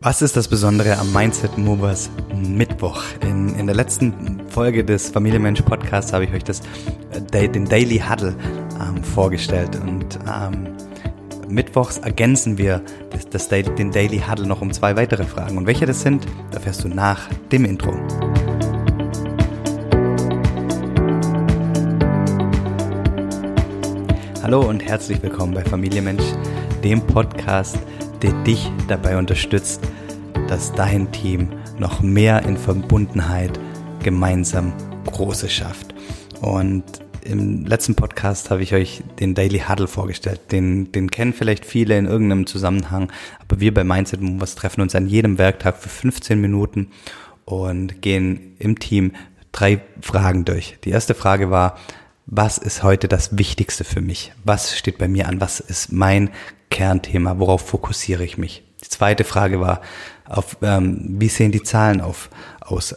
[0.00, 3.02] Was ist das Besondere am Mindset Movers Mittwoch?
[3.20, 6.62] In, in der letzten Folge des Familienmensch Podcasts habe ich euch das,
[7.32, 8.36] äh, den Daily Huddle
[8.80, 10.68] ähm, vorgestellt und ähm,
[11.48, 12.80] Mittwochs ergänzen wir
[13.10, 15.58] das, das, den Daily Huddle noch um zwei weitere Fragen.
[15.58, 17.92] Und welche das sind, erfährst du nach dem Intro.
[24.44, 26.22] Hallo und herzlich willkommen bei Familienmensch,
[26.84, 27.78] dem Podcast,
[28.22, 29.82] der dich dabei unterstützt,
[30.48, 33.58] dass dein Team noch mehr in Verbundenheit
[34.02, 34.72] gemeinsam
[35.06, 35.94] Großes schafft.
[36.40, 36.84] Und
[37.22, 40.40] im letzten Podcast habe ich euch den Daily Huddle vorgestellt.
[40.50, 44.94] Den, den kennen vielleicht viele in irgendeinem Zusammenhang, aber wir bei Mindset Movers treffen uns
[44.94, 46.88] an jedem Werktag für 15 Minuten
[47.44, 49.12] und gehen im Team
[49.52, 50.78] drei Fragen durch.
[50.84, 51.76] Die erste Frage war,
[52.26, 54.32] was ist heute das Wichtigste für mich?
[54.44, 55.40] Was steht bei mir an?
[55.40, 56.30] Was ist mein
[56.70, 57.38] Kernthema?
[57.38, 58.62] Worauf fokussiere ich mich?
[58.84, 59.80] Die zweite Frage war,
[60.26, 62.94] auf, ähm, wie sehen die Zahlen auf, aus?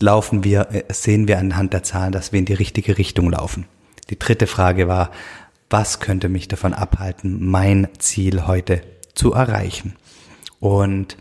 [0.00, 3.66] Laufen wir, äh, sehen wir anhand der Zahlen, dass wir in die richtige Richtung laufen?
[4.10, 5.10] Die dritte Frage war,
[5.70, 8.80] was könnte mich davon abhalten, mein Ziel heute
[9.14, 9.96] zu erreichen?
[10.60, 11.16] Und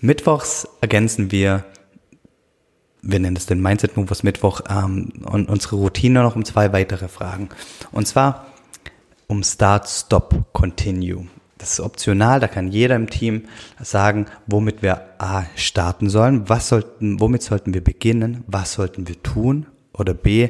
[0.00, 1.64] mittwochs ergänzen wir
[3.02, 7.08] wir nennen es den Mindset Movers Mittwoch, ähm, und unsere Routine noch um zwei weitere
[7.08, 7.48] Fragen.
[7.92, 8.46] Und zwar
[9.30, 11.28] um Start, Stop, Continue.
[11.56, 13.44] Das ist optional, da kann jeder im Team
[13.80, 19.22] sagen, womit wir A starten sollen, was sollten, womit sollten wir beginnen, was sollten wir
[19.22, 20.48] tun oder B,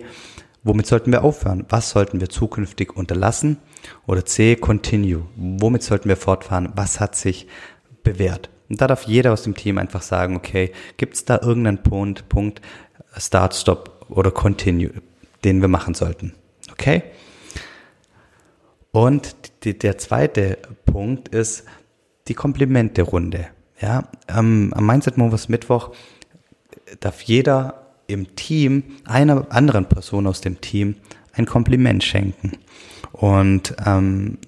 [0.63, 3.59] womit sollten wir aufhören, was sollten wir zukünftig unterlassen
[4.07, 7.49] oder C, Continue, womit sollten wir fortfahren, was hat sich
[8.03, 8.49] bewährt.
[8.71, 12.31] Und da darf jeder aus dem Team einfach sagen, okay, gibt es da irgendeinen Punkt,
[12.31, 12.63] Punkt,
[13.19, 14.93] Start, Stop oder Continue,
[15.45, 16.33] den wir machen sollten.
[16.73, 17.03] Okay?
[18.93, 21.65] Und die, der zweite Punkt ist
[22.29, 23.49] die Komplimente-Runde.
[23.81, 25.91] Ja, am, am Mindset Movers Mittwoch
[27.01, 30.97] darf jeder im Team einer anderen Person aus dem Team
[31.33, 32.53] ein Kompliment schenken.
[33.13, 34.39] Und ähm,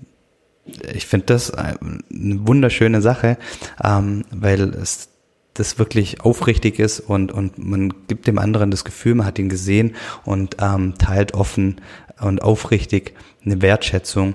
[0.93, 3.39] ich finde das eine wunderschöne Sache,
[3.83, 5.09] ähm, weil es
[5.55, 9.51] das wirklich aufrichtig ist und, und man gibt dem anderen das Gefühl, man hat ihn
[9.51, 11.81] gesehen und ähm, teilt offen
[12.23, 14.35] und aufrichtig eine Wertschätzung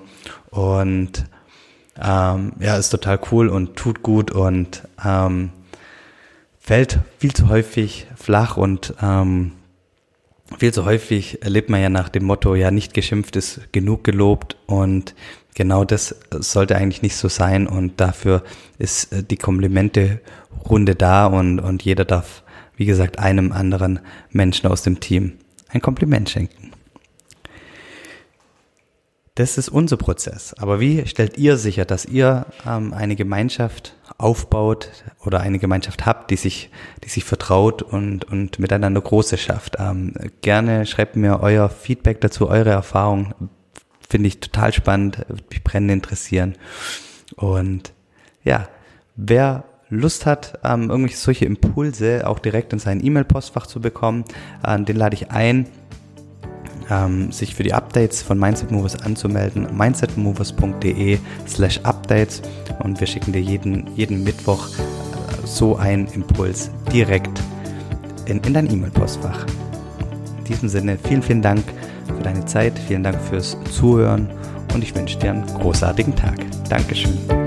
[0.49, 1.25] und
[2.01, 5.51] ähm, ja, ist total cool und tut gut und ähm,
[6.59, 9.53] fällt viel zu häufig flach und ähm,
[10.57, 14.57] viel zu häufig erlebt man ja nach dem Motto, ja, nicht geschimpft ist genug gelobt
[14.65, 15.15] und
[15.55, 18.43] genau das sollte eigentlich nicht so sein und dafür
[18.77, 22.43] ist äh, die Komplimente-Runde da und, und jeder darf,
[22.75, 23.99] wie gesagt, einem anderen
[24.29, 25.33] Menschen aus dem Team
[25.69, 26.71] ein Kompliment schenken.
[29.37, 30.55] Das ist unser Prozess.
[30.55, 34.89] Aber wie stellt ihr sicher, dass ihr ähm, eine Gemeinschaft aufbaut
[35.23, 36.71] oder eine Gemeinschaft habt, die sich,
[37.03, 39.75] die sich vertraut und, und miteinander Große schafft?
[39.77, 43.35] Ähm, gerne schreibt mir euer Feedback dazu, eure Erfahrung
[44.09, 46.55] finde ich total spannend, würde mich brennend interessieren.
[47.35, 47.93] Und
[48.43, 48.67] ja,
[49.15, 54.25] wer Lust hat, ähm, irgendwelche solche Impulse auch direkt in sein E-Mail-Postfach zu bekommen,
[54.63, 55.67] äh, den lade ich ein,
[56.89, 59.67] ähm, sich für die Updates von Mindset Movers anzumelden.
[59.75, 62.41] mindsetmovers.de slash Updates
[62.83, 67.41] und wir schicken dir jeden, jeden Mittwoch äh, so einen Impuls direkt
[68.25, 69.45] in, in dein E-Mail-Postfach.
[70.39, 71.63] In diesem Sinne, vielen, vielen Dank
[72.07, 74.29] für deine Zeit, vielen Dank fürs Zuhören
[74.73, 76.37] und ich wünsche dir einen großartigen Tag.
[76.69, 77.46] Dankeschön.